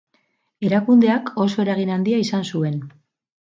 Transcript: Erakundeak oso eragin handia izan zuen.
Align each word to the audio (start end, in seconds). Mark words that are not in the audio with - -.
Erakundeak 0.69 1.29
oso 1.45 1.63
eragin 1.65 1.93
handia 1.99 2.25
izan 2.25 2.51
zuen. 2.55 2.83